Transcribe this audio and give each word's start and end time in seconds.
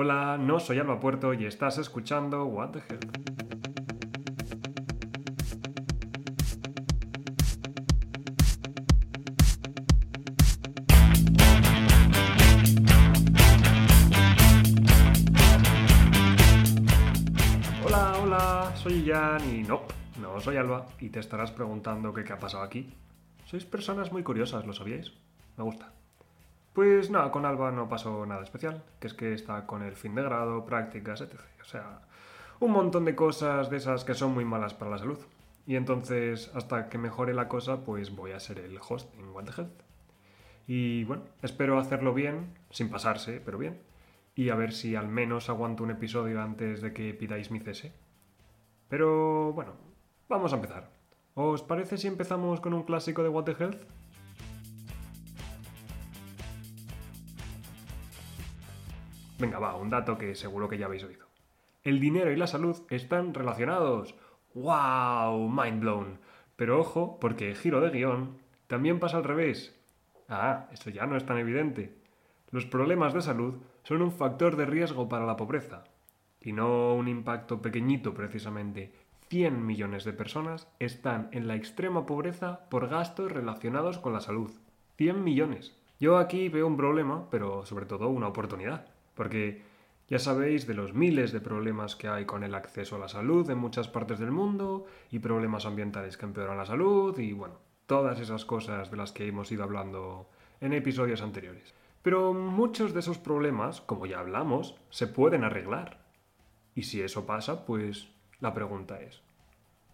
Hola, 0.00 0.38
no 0.38 0.60
soy 0.60 0.78
Alba 0.78 1.00
Puerto 1.00 1.34
y 1.34 1.44
estás 1.44 1.76
escuchando 1.76 2.44
What 2.44 2.70
the 2.70 2.78
Hell. 2.78 3.00
Hola, 17.84 18.18
hola, 18.22 18.72
soy 18.76 19.04
Jan 19.04 19.52
y 19.52 19.64
no, 19.64 19.80
no 20.20 20.38
soy 20.38 20.58
Alba 20.58 20.86
y 21.00 21.08
te 21.08 21.18
estarás 21.18 21.50
preguntando 21.50 22.14
qué 22.14 22.32
ha 22.32 22.38
pasado 22.38 22.62
aquí. 22.62 22.94
Sois 23.46 23.64
personas 23.64 24.12
muy 24.12 24.22
curiosas, 24.22 24.64
¿lo 24.64 24.72
sabíais? 24.72 25.10
Me 25.56 25.64
gusta. 25.64 25.97
Pues 26.78 27.10
nada, 27.10 27.32
con 27.32 27.44
Alba 27.44 27.72
no 27.72 27.88
pasó 27.88 28.24
nada 28.24 28.44
especial, 28.44 28.84
que 29.00 29.08
es 29.08 29.14
que 29.14 29.32
está 29.32 29.66
con 29.66 29.82
el 29.82 29.96
fin 29.96 30.14
de 30.14 30.22
grado, 30.22 30.64
prácticas, 30.64 31.20
etc. 31.20 31.40
O 31.60 31.64
sea, 31.64 32.02
un 32.60 32.70
montón 32.70 33.04
de 33.04 33.16
cosas 33.16 33.68
de 33.68 33.78
esas 33.78 34.04
que 34.04 34.14
son 34.14 34.32
muy 34.32 34.44
malas 34.44 34.74
para 34.74 34.92
la 34.92 34.98
salud. 34.98 35.18
Y 35.66 35.74
entonces, 35.74 36.52
hasta 36.54 36.88
que 36.88 36.96
mejore 36.96 37.34
la 37.34 37.48
cosa, 37.48 37.84
pues 37.84 38.14
voy 38.14 38.30
a 38.30 38.38
ser 38.38 38.60
el 38.60 38.78
host 38.78 39.12
en 39.18 39.28
What 39.30 39.46
the 39.46 39.60
Health. 39.60 39.82
Y 40.68 41.02
bueno, 41.02 41.24
espero 41.42 41.80
hacerlo 41.80 42.14
bien, 42.14 42.54
sin 42.70 42.90
pasarse, 42.90 43.42
pero 43.44 43.58
bien. 43.58 43.82
Y 44.36 44.50
a 44.50 44.54
ver 44.54 44.72
si 44.72 44.94
al 44.94 45.08
menos 45.08 45.48
aguanto 45.48 45.82
un 45.82 45.90
episodio 45.90 46.40
antes 46.40 46.80
de 46.80 46.92
que 46.92 47.12
pidáis 47.12 47.50
mi 47.50 47.58
cese. 47.58 47.92
Pero 48.88 49.52
bueno, 49.52 49.72
vamos 50.28 50.52
a 50.52 50.56
empezar. 50.56 50.92
¿Os 51.34 51.60
parece 51.64 51.98
si 51.98 52.06
empezamos 52.06 52.60
con 52.60 52.72
un 52.72 52.84
clásico 52.84 53.24
de 53.24 53.30
What 53.30 53.46
the 53.46 53.56
Health? 53.64 53.97
Venga, 59.38 59.60
va, 59.60 59.76
un 59.76 59.88
dato 59.88 60.18
que 60.18 60.34
seguro 60.34 60.68
que 60.68 60.78
ya 60.78 60.86
habéis 60.86 61.04
oído. 61.04 61.26
El 61.84 62.00
dinero 62.00 62.32
y 62.32 62.36
la 62.36 62.48
salud 62.48 62.76
están 62.90 63.34
relacionados. 63.34 64.16
¡Wow! 64.54 65.48
Mind 65.48 65.80
blown. 65.80 66.18
Pero 66.56 66.80
ojo, 66.80 67.20
porque 67.20 67.54
giro 67.54 67.80
de 67.80 67.90
guion 67.90 68.38
también 68.66 68.98
pasa 68.98 69.18
al 69.18 69.24
revés. 69.24 69.78
Ah, 70.28 70.66
eso 70.72 70.90
ya 70.90 71.06
no 71.06 71.16
es 71.16 71.24
tan 71.24 71.38
evidente. 71.38 71.94
Los 72.50 72.66
problemas 72.66 73.14
de 73.14 73.22
salud 73.22 73.54
son 73.84 74.02
un 74.02 74.10
factor 74.10 74.56
de 74.56 74.66
riesgo 74.66 75.08
para 75.08 75.24
la 75.24 75.36
pobreza. 75.36 75.84
Y 76.40 76.52
no 76.52 76.94
un 76.94 77.06
impacto 77.06 77.62
pequeñito 77.62 78.14
precisamente. 78.14 78.92
100 79.28 79.64
millones 79.64 80.02
de 80.02 80.14
personas 80.14 80.66
están 80.80 81.28
en 81.30 81.46
la 81.46 81.54
extrema 81.54 82.06
pobreza 82.06 82.68
por 82.70 82.88
gastos 82.88 83.30
relacionados 83.30 83.98
con 83.98 84.12
la 84.12 84.20
salud. 84.20 84.50
100 84.96 85.22
millones. 85.22 85.76
Yo 86.00 86.18
aquí 86.18 86.48
veo 86.48 86.66
un 86.66 86.76
problema, 86.76 87.30
pero 87.30 87.64
sobre 87.64 87.86
todo 87.86 88.08
una 88.08 88.26
oportunidad. 88.26 88.97
Porque 89.18 89.62
ya 90.06 90.20
sabéis 90.20 90.68
de 90.68 90.74
los 90.74 90.94
miles 90.94 91.32
de 91.32 91.40
problemas 91.40 91.96
que 91.96 92.06
hay 92.06 92.24
con 92.24 92.44
el 92.44 92.54
acceso 92.54 92.94
a 92.94 93.00
la 93.00 93.08
salud 93.08 93.50
en 93.50 93.58
muchas 93.58 93.88
partes 93.88 94.20
del 94.20 94.30
mundo 94.30 94.86
y 95.10 95.18
problemas 95.18 95.66
ambientales 95.66 96.16
que 96.16 96.24
empeoran 96.24 96.56
la 96.56 96.66
salud 96.66 97.18
y 97.18 97.32
bueno, 97.32 97.56
todas 97.86 98.20
esas 98.20 98.44
cosas 98.44 98.92
de 98.92 98.96
las 98.96 99.10
que 99.10 99.26
hemos 99.26 99.50
ido 99.50 99.64
hablando 99.64 100.30
en 100.60 100.72
episodios 100.72 101.20
anteriores. 101.20 101.74
Pero 102.02 102.32
muchos 102.32 102.94
de 102.94 103.00
esos 103.00 103.18
problemas, 103.18 103.80
como 103.80 104.06
ya 104.06 104.20
hablamos, 104.20 104.76
se 104.88 105.08
pueden 105.08 105.42
arreglar. 105.42 105.98
Y 106.76 106.84
si 106.84 107.02
eso 107.02 107.26
pasa, 107.26 107.66
pues 107.66 108.08
la 108.38 108.54
pregunta 108.54 109.00
es, 109.00 109.20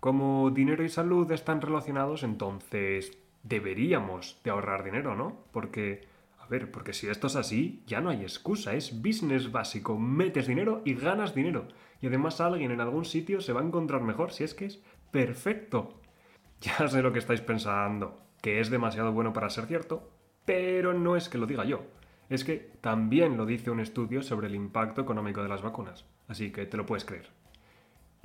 como 0.01 0.51
dinero 0.51 0.85
y 0.85 0.91
salud 0.91 1.33
están 1.33 1.63
relacionados, 1.63 2.25
entonces 2.25 3.17
deberíamos 3.43 4.39
de 4.45 4.51
ahorrar 4.51 4.85
dinero, 4.85 5.17
¿no? 5.17 5.39
Porque 5.51 6.13
a 6.45 6.47
ver, 6.49 6.71
porque 6.71 6.93
si 6.93 7.09
esto 7.09 7.29
es 7.29 7.37
así, 7.37 7.83
ya 7.87 8.03
no 8.03 8.11
hay 8.11 8.21
excusa, 8.21 8.75
es 8.75 9.01
business 9.01 9.51
básico. 9.51 9.99
Metes 9.99 10.47
dinero 10.47 10.83
y 10.85 10.95
ganas 10.95 11.35
dinero. 11.35 11.69
Y 12.03 12.09
además 12.09 12.39
alguien 12.43 12.71
en 12.71 12.83
algún 12.83 13.07
sitio 13.07 13.41
se 13.41 13.55
va 13.55 13.63
a 13.63 13.65
encontrar 13.65 14.03
mejor, 14.03 14.31
si 14.31 14.45
es 14.45 14.55
que 14.55 14.67
es 14.67 14.83
perfecto. 15.11 16.01
Ya 16.61 16.89
sé 16.89 17.03
lo 17.03 17.13
que 17.13 17.19
estáis 17.19 17.43
pensando, 17.43 18.23
que 18.41 18.59
es 18.59 18.71
demasiado 18.71 19.13
bueno 19.13 19.35
para 19.35 19.51
ser 19.51 19.67
cierto, 19.67 20.11
pero 20.47 20.95
no 20.95 21.15
es 21.15 21.29
que 21.29 21.37
lo 21.37 21.47
diga 21.47 21.67
yo. 21.67 21.85
Es 22.31 22.43
que 22.43 22.73
también 22.81 23.37
lo 23.37 23.45
dice 23.45 23.71
un 23.71 23.81
estudio 23.81 24.23
sobre 24.23 24.47
el 24.47 24.55
impacto 24.55 25.03
económico 25.03 25.43
de 25.43 25.51
las 25.51 25.61
vacunas. 25.61 26.07
Así 26.27 26.53
que 26.53 26.65
te 26.65 26.79
lo 26.79 26.87
puedes 26.87 27.05
creer. 27.05 27.29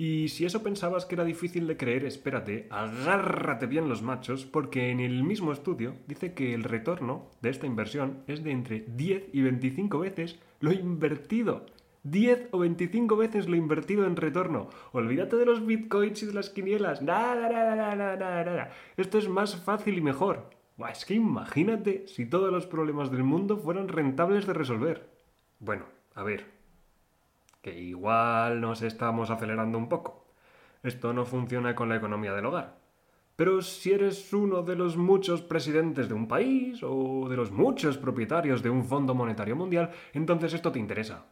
Y 0.00 0.28
si 0.28 0.46
eso 0.46 0.62
pensabas 0.62 1.04
que 1.04 1.14
era 1.14 1.24
difícil 1.24 1.66
de 1.66 1.76
creer, 1.76 2.06
espérate, 2.06 2.66
agárrate 2.70 3.66
bien 3.66 3.90
los 3.90 4.00
machos, 4.00 4.46
porque 4.46 4.88
en 4.88 4.98
el 4.98 5.24
mismo 5.24 5.52
estudio 5.52 5.94
dice 6.06 6.32
que 6.32 6.54
el 6.54 6.64
retorno 6.64 7.26
de 7.42 7.50
esta 7.50 7.66
inversión 7.66 8.22
es 8.26 8.42
de 8.42 8.50
entre 8.50 8.80
10 8.88 9.24
y 9.34 9.42
25 9.42 9.98
veces 9.98 10.38
lo 10.60 10.72
invertido. 10.72 11.66
10 12.04 12.48
o 12.52 12.60
25 12.60 13.14
veces 13.14 13.46
lo 13.46 13.56
invertido 13.56 14.06
en 14.06 14.16
retorno. 14.16 14.70
Olvídate 14.92 15.36
de 15.36 15.44
los 15.44 15.66
bitcoins 15.66 16.22
y 16.22 16.26
de 16.28 16.32
las 16.32 16.48
quinielas. 16.48 17.02
Nada, 17.02 17.50
nada, 17.50 17.76
nada, 17.76 18.16
nada, 18.16 18.44
nada. 18.44 18.72
Esto 18.96 19.18
es 19.18 19.28
más 19.28 19.54
fácil 19.54 19.98
y 19.98 20.00
mejor. 20.00 20.48
Buah, 20.78 20.92
es 20.92 21.04
que 21.04 21.12
imagínate 21.12 22.08
si 22.08 22.24
todos 22.24 22.50
los 22.50 22.64
problemas 22.64 23.10
del 23.10 23.22
mundo 23.22 23.58
fueran 23.58 23.88
rentables 23.88 24.46
de 24.46 24.54
resolver. 24.54 25.10
Bueno, 25.58 25.84
a 26.14 26.22
ver, 26.22 26.46
que 27.62 27.78
igual 27.78 28.60
nos 28.60 28.82
estamos 28.82 29.30
acelerando 29.30 29.78
un 29.78 29.88
poco. 29.88 30.26
Esto 30.82 31.12
no 31.12 31.24
funciona 31.26 31.74
con 31.74 31.88
la 31.88 31.96
economía 31.96 32.32
del 32.32 32.46
hogar. 32.46 32.78
Pero 33.36 33.62
si 33.62 33.92
eres 33.92 34.32
uno 34.32 34.62
de 34.62 34.76
los 34.76 34.96
muchos 34.96 35.40
presidentes 35.40 36.08
de 36.08 36.14
un 36.14 36.28
país 36.28 36.82
o 36.82 37.26
de 37.28 37.36
los 37.36 37.50
muchos 37.50 37.96
propietarios 37.96 38.62
de 38.62 38.70
un 38.70 38.84
Fondo 38.84 39.14
Monetario 39.14 39.56
Mundial, 39.56 39.90
entonces 40.12 40.52
esto 40.52 40.70
te 40.72 40.78
interesa. 40.78 41.24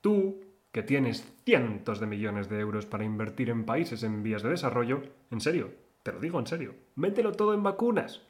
Tú, 0.00 0.40
que 0.72 0.82
tienes 0.82 1.24
cientos 1.44 2.00
de 2.00 2.06
millones 2.06 2.48
de 2.48 2.60
euros 2.60 2.86
para 2.86 3.04
invertir 3.04 3.50
en 3.50 3.64
países 3.64 4.02
en 4.02 4.22
vías 4.22 4.42
de 4.42 4.50
desarrollo, 4.50 5.02
en 5.30 5.40
serio, 5.40 5.70
te 6.02 6.12
lo 6.12 6.20
digo 6.20 6.38
en 6.38 6.46
serio, 6.46 6.74
mételo 6.96 7.32
todo 7.32 7.54
en 7.54 7.62
vacunas. 7.62 8.22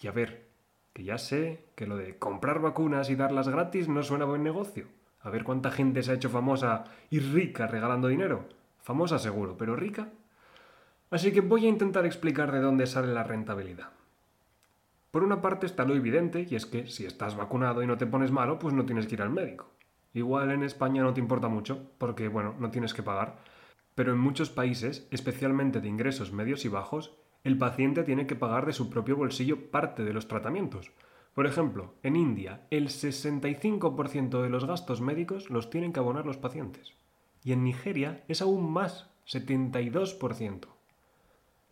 Y 0.00 0.06
a 0.06 0.12
ver, 0.12 0.46
que 0.92 1.04
ya 1.04 1.18
sé 1.18 1.64
que 1.74 1.86
lo 1.86 1.96
de 1.96 2.18
comprar 2.18 2.60
vacunas 2.60 3.10
y 3.10 3.16
darlas 3.16 3.48
gratis 3.48 3.88
no 3.88 4.02
suena 4.02 4.24
buen 4.24 4.42
negocio. 4.42 4.86
A 5.22 5.30
ver 5.30 5.44
cuánta 5.44 5.70
gente 5.70 6.02
se 6.02 6.12
ha 6.12 6.14
hecho 6.14 6.30
famosa 6.30 6.84
y 7.10 7.20
rica 7.20 7.66
regalando 7.66 8.08
dinero. 8.08 8.48
Famosa 8.80 9.18
seguro, 9.18 9.56
pero 9.58 9.76
rica. 9.76 10.08
Así 11.10 11.32
que 11.32 11.40
voy 11.40 11.66
a 11.66 11.68
intentar 11.68 12.06
explicar 12.06 12.52
de 12.52 12.60
dónde 12.60 12.86
sale 12.86 13.12
la 13.12 13.24
rentabilidad. 13.24 13.90
Por 15.10 15.24
una 15.24 15.42
parte 15.42 15.66
está 15.66 15.84
lo 15.84 15.94
evidente, 15.94 16.46
y 16.48 16.54
es 16.54 16.66
que 16.66 16.86
si 16.86 17.04
estás 17.04 17.36
vacunado 17.36 17.82
y 17.82 17.86
no 17.86 17.98
te 17.98 18.06
pones 18.06 18.30
malo, 18.30 18.58
pues 18.58 18.74
no 18.74 18.86
tienes 18.86 19.06
que 19.06 19.14
ir 19.14 19.22
al 19.22 19.30
médico. 19.30 19.68
Igual 20.14 20.52
en 20.52 20.62
España 20.62 21.02
no 21.02 21.12
te 21.12 21.20
importa 21.20 21.48
mucho, 21.48 21.90
porque 21.98 22.28
bueno, 22.28 22.54
no 22.58 22.70
tienes 22.70 22.94
que 22.94 23.02
pagar. 23.02 23.38
Pero 23.96 24.12
en 24.12 24.18
muchos 24.18 24.50
países, 24.50 25.08
especialmente 25.10 25.80
de 25.80 25.88
ingresos 25.88 26.32
medios 26.32 26.64
y 26.64 26.68
bajos, 26.68 27.12
el 27.42 27.58
paciente 27.58 28.04
tiene 28.04 28.26
que 28.26 28.36
pagar 28.36 28.66
de 28.66 28.72
su 28.72 28.88
propio 28.88 29.16
bolsillo 29.16 29.70
parte 29.70 30.04
de 30.04 30.12
los 30.12 30.28
tratamientos, 30.28 30.92
por 31.34 31.46
ejemplo, 31.46 31.94
en 32.02 32.16
India, 32.16 32.66
el 32.70 32.88
65% 32.88 34.42
de 34.42 34.48
los 34.50 34.64
gastos 34.64 35.00
médicos 35.00 35.50
los 35.50 35.70
tienen 35.70 35.92
que 35.92 36.00
abonar 36.00 36.26
los 36.26 36.36
pacientes. 36.36 36.94
Y 37.42 37.52
en 37.52 37.64
Nigeria 37.64 38.24
es 38.28 38.42
aún 38.42 38.70
más, 38.70 39.08
72%. 39.26 40.66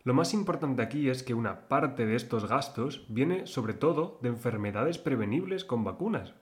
Lo 0.03 0.13
más 0.13 0.33
importante 0.33 0.81
aquí 0.81 1.09
es 1.09 1.23
que 1.23 1.33
una 1.33 1.67
parte 1.67 2.05
de 2.05 2.15
estos 2.15 2.47
gastos 2.47 3.05
viene 3.09 3.47
sobre 3.47 3.73
todo 3.73 4.17
de 4.21 4.29
enfermedades 4.29 4.97
prevenibles 4.97 5.65
con 5.65 5.83
vacunas. 5.83 6.33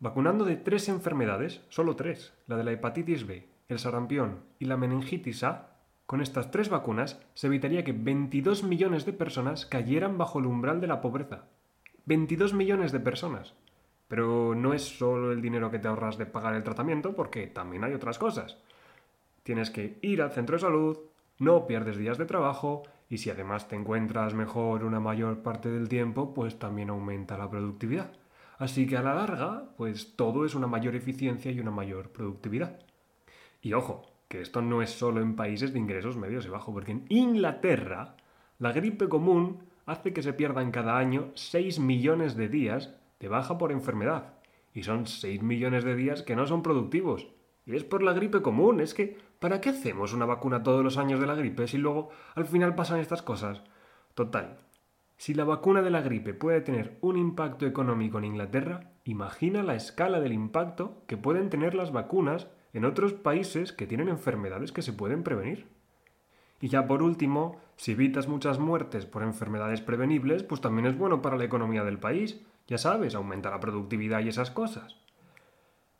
Vacunando 0.00 0.44
de 0.44 0.56
tres 0.56 0.88
enfermedades, 0.88 1.60
solo 1.68 1.96
tres, 1.96 2.32
la 2.46 2.56
de 2.56 2.64
la 2.64 2.72
hepatitis 2.72 3.26
B, 3.26 3.46
el 3.68 3.78
sarampión 3.78 4.40
y 4.58 4.64
la 4.64 4.76
meningitis 4.76 5.44
A, 5.44 5.76
con 6.06 6.20
estas 6.20 6.50
tres 6.50 6.68
vacunas 6.70 7.20
se 7.34 7.46
evitaría 7.46 7.84
que 7.84 7.92
22 7.92 8.64
millones 8.64 9.04
de 9.04 9.12
personas 9.12 9.64
cayeran 9.66 10.18
bajo 10.18 10.38
el 10.38 10.46
umbral 10.46 10.80
de 10.80 10.86
la 10.86 11.00
pobreza. 11.00 11.44
22 12.06 12.54
millones 12.54 12.92
de 12.92 13.00
personas. 13.00 13.54
Pero 14.08 14.54
no 14.54 14.74
es 14.74 14.82
solo 14.82 15.32
el 15.32 15.40
dinero 15.40 15.70
que 15.70 15.78
te 15.78 15.88
ahorras 15.88 16.18
de 16.18 16.26
pagar 16.26 16.54
el 16.54 16.62
tratamiento, 16.62 17.14
porque 17.14 17.46
también 17.46 17.84
hay 17.84 17.94
otras 17.94 18.18
cosas. 18.18 18.58
Tienes 19.42 19.70
que 19.70 19.98
ir 20.02 20.22
al 20.22 20.32
centro 20.32 20.56
de 20.56 20.60
salud, 20.60 20.98
no 21.38 21.66
pierdes 21.66 21.96
días 21.96 22.18
de 22.18 22.26
trabajo 22.26 22.82
y 23.08 23.18
si 23.18 23.30
además 23.30 23.68
te 23.68 23.76
encuentras 23.76 24.34
mejor 24.34 24.84
una 24.84 25.00
mayor 25.00 25.42
parte 25.42 25.70
del 25.70 25.88
tiempo, 25.88 26.32
pues 26.34 26.58
también 26.58 26.90
aumenta 26.90 27.38
la 27.38 27.50
productividad. 27.50 28.12
Así 28.58 28.86
que 28.86 28.96
a 28.96 29.02
la 29.02 29.14
larga, 29.14 29.74
pues 29.76 30.16
todo 30.16 30.44
es 30.44 30.54
una 30.54 30.66
mayor 30.66 30.94
eficiencia 30.94 31.50
y 31.50 31.60
una 31.60 31.70
mayor 31.70 32.10
productividad. 32.10 32.78
Y 33.60 33.72
ojo, 33.72 34.06
que 34.28 34.40
esto 34.40 34.62
no 34.62 34.82
es 34.82 34.90
solo 34.90 35.20
en 35.20 35.36
países 35.36 35.72
de 35.72 35.78
ingresos 35.78 36.16
medios 36.16 36.46
y 36.46 36.50
bajos, 36.50 36.72
porque 36.72 36.92
en 36.92 37.04
Inglaterra 37.08 38.16
la 38.58 38.72
gripe 38.72 39.08
común 39.08 39.64
hace 39.86 40.12
que 40.12 40.22
se 40.22 40.32
pierdan 40.32 40.70
cada 40.70 40.98
año 40.98 41.30
6 41.34 41.78
millones 41.78 42.36
de 42.36 42.48
días 42.48 42.94
de 43.20 43.28
baja 43.28 43.58
por 43.58 43.72
enfermedad. 43.72 44.34
Y 44.72 44.82
son 44.82 45.06
6 45.06 45.42
millones 45.42 45.84
de 45.84 45.94
días 45.94 46.22
que 46.22 46.36
no 46.36 46.46
son 46.46 46.62
productivos. 46.62 47.28
Y 47.66 47.76
es 47.76 47.84
por 47.84 48.02
la 48.02 48.12
gripe 48.12 48.42
común. 48.42 48.80
Es 48.80 48.94
que, 48.94 49.16
¿para 49.38 49.60
qué 49.60 49.70
hacemos 49.70 50.12
una 50.12 50.26
vacuna 50.26 50.62
todos 50.62 50.84
los 50.84 50.98
años 50.98 51.20
de 51.20 51.26
la 51.26 51.34
gripe 51.34 51.66
si 51.66 51.78
luego 51.78 52.10
al 52.34 52.46
final 52.46 52.74
pasan 52.74 53.00
estas 53.00 53.22
cosas? 53.22 53.62
Total. 54.14 54.58
Si 55.16 55.32
la 55.32 55.44
vacuna 55.44 55.80
de 55.80 55.90
la 55.90 56.02
gripe 56.02 56.34
puede 56.34 56.60
tener 56.60 56.98
un 57.00 57.16
impacto 57.16 57.66
económico 57.66 58.18
en 58.18 58.24
Inglaterra, 58.24 58.92
imagina 59.04 59.62
la 59.62 59.76
escala 59.76 60.20
del 60.20 60.32
impacto 60.32 61.04
que 61.06 61.16
pueden 61.16 61.50
tener 61.50 61.74
las 61.74 61.92
vacunas 61.92 62.48
en 62.72 62.84
otros 62.84 63.12
países 63.12 63.72
que 63.72 63.86
tienen 63.86 64.08
enfermedades 64.08 64.72
que 64.72 64.82
se 64.82 64.92
pueden 64.92 65.22
prevenir. 65.22 65.68
Y 66.60 66.68
ya 66.68 66.86
por 66.86 67.02
último, 67.02 67.60
si 67.76 67.92
evitas 67.92 68.28
muchas 68.28 68.58
muertes 68.58 69.06
por 69.06 69.22
enfermedades 69.22 69.80
prevenibles, 69.80 70.42
pues 70.42 70.60
también 70.60 70.86
es 70.86 70.96
bueno 70.96 71.20
para 71.20 71.36
la 71.36 71.44
economía 71.44 71.84
del 71.84 71.98
país. 71.98 72.40
Ya 72.66 72.78
sabes, 72.78 73.14
aumenta 73.14 73.50
la 73.50 73.60
productividad 73.60 74.20
y 74.20 74.28
esas 74.28 74.50
cosas. 74.50 74.96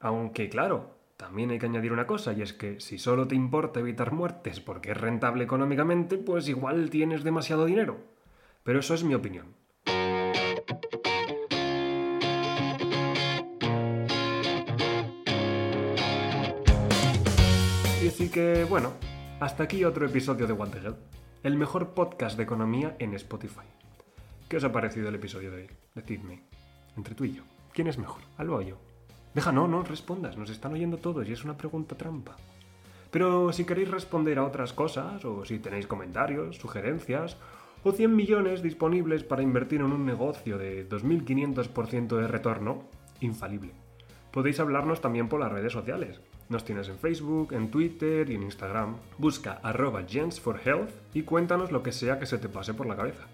Aunque 0.00 0.48
claro, 0.48 0.94
también 1.16 1.50
hay 1.50 1.58
que 1.58 1.66
añadir 1.66 1.92
una 1.92 2.06
cosa, 2.06 2.32
y 2.32 2.42
es 2.42 2.52
que 2.52 2.80
si 2.80 2.98
solo 2.98 3.28
te 3.28 3.34
importa 3.34 3.80
evitar 3.80 4.12
muertes 4.12 4.60
porque 4.60 4.92
es 4.92 5.00
rentable 5.00 5.44
económicamente, 5.44 6.18
pues 6.18 6.48
igual 6.48 6.90
tienes 6.90 7.24
demasiado 7.24 7.66
dinero. 7.66 7.98
Pero 8.62 8.80
eso 8.80 8.94
es 8.94 9.04
mi 9.04 9.14
opinión. 9.14 9.54
Y 18.02 18.08
así 18.08 18.28
que, 18.28 18.64
bueno, 18.64 18.92
hasta 19.40 19.64
aquí 19.64 19.84
otro 19.84 20.06
episodio 20.06 20.46
de 20.46 20.52
What 20.52 20.68
the 20.68 20.92
el 21.42 21.56
mejor 21.56 21.90
podcast 21.90 22.36
de 22.36 22.44
economía 22.44 22.96
en 22.98 23.14
Spotify. 23.14 23.66
¿Qué 24.48 24.56
os 24.56 24.64
ha 24.64 24.72
parecido 24.72 25.08
el 25.08 25.16
episodio 25.16 25.50
de 25.50 25.62
hoy? 25.62 25.70
Decidme, 25.94 26.44
entre 26.96 27.14
tú 27.14 27.24
y 27.24 27.34
yo, 27.34 27.42
¿quién 27.72 27.88
es 27.88 27.98
mejor? 27.98 28.22
¿Algo 28.36 28.56
o 28.56 28.62
yo? 28.62 28.78
Deja, 29.34 29.52
no, 29.52 29.66
no 29.66 29.82
respondas, 29.82 30.36
nos 30.36 30.50
están 30.50 30.72
oyendo 30.72 30.98
todos 30.98 31.28
y 31.28 31.32
es 31.32 31.44
una 31.44 31.56
pregunta 31.56 31.96
trampa. 31.96 32.36
Pero 33.10 33.52
si 33.52 33.64
queréis 33.64 33.90
responder 33.90 34.38
a 34.38 34.44
otras 34.44 34.72
cosas, 34.72 35.24
o 35.24 35.44
si 35.44 35.58
tenéis 35.58 35.86
comentarios, 35.86 36.56
sugerencias, 36.56 37.36
o 37.82 37.92
100 37.92 38.14
millones 38.14 38.62
disponibles 38.62 39.24
para 39.24 39.42
invertir 39.42 39.80
en 39.80 39.92
un 39.92 40.06
negocio 40.06 40.58
de 40.58 40.88
2.500% 40.88 42.16
de 42.16 42.28
retorno, 42.28 42.84
infalible. 43.20 43.83
Podéis 44.34 44.58
hablarnos 44.58 45.00
también 45.00 45.28
por 45.28 45.38
las 45.38 45.52
redes 45.52 45.72
sociales. 45.72 46.20
Nos 46.48 46.64
tienes 46.64 46.88
en 46.88 46.98
Facebook, 46.98 47.52
en 47.52 47.70
Twitter 47.70 48.28
y 48.28 48.34
en 48.34 48.42
Instagram. 48.42 48.96
Busca 49.16 49.60
arroba 49.62 50.02
gensforhealth 50.02 50.90
y 51.14 51.22
cuéntanos 51.22 51.70
lo 51.70 51.84
que 51.84 51.92
sea 51.92 52.18
que 52.18 52.26
se 52.26 52.38
te 52.38 52.48
pase 52.48 52.74
por 52.74 52.88
la 52.88 52.96
cabeza. 52.96 53.28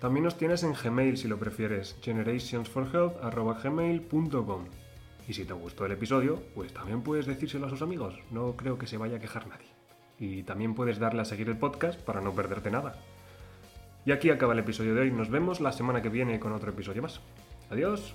También 0.00 0.24
nos 0.24 0.36
tienes 0.36 0.62
en 0.62 0.74
Gmail 0.74 1.16
si 1.16 1.28
lo 1.28 1.38
prefieres, 1.38 1.96
generationsforhealth.gmail.com. 2.02 4.64
Y 5.26 5.32
si 5.32 5.46
te 5.46 5.54
gustó 5.54 5.86
el 5.86 5.92
episodio, 5.92 6.42
pues 6.54 6.74
también 6.74 7.00
puedes 7.00 7.24
decírselo 7.24 7.66
a 7.66 7.70
sus 7.70 7.80
amigos, 7.80 8.20
no 8.30 8.54
creo 8.54 8.76
que 8.76 8.86
se 8.86 8.98
vaya 8.98 9.16
a 9.16 9.20
quejar 9.20 9.46
nadie. 9.46 9.68
Y 10.18 10.42
también 10.42 10.74
puedes 10.74 10.98
darle 10.98 11.22
a 11.22 11.24
seguir 11.24 11.48
el 11.48 11.56
podcast 11.56 11.98
para 12.02 12.20
no 12.20 12.34
perderte 12.34 12.70
nada. 12.70 12.96
Y 14.04 14.12
aquí 14.12 14.28
acaba 14.28 14.52
el 14.52 14.58
episodio 14.58 14.94
de 14.94 15.00
hoy, 15.00 15.10
nos 15.10 15.30
vemos 15.30 15.62
la 15.62 15.72
semana 15.72 16.02
que 16.02 16.10
viene 16.10 16.38
con 16.38 16.52
otro 16.52 16.70
episodio 16.70 17.00
más. 17.00 17.22
Adiós. 17.70 18.14